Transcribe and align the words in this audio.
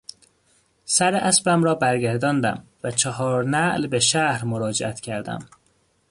سر 0.85 1.15
اسبم 1.15 1.63
را 1.63 1.75
برگرداندم 1.75 2.65
و 2.83 2.91
چهار 2.91 3.43
نعل 3.43 3.87
به 3.87 3.99
شهر 3.99 4.45
مراجعت 4.45 4.99
کردم. 4.99 5.49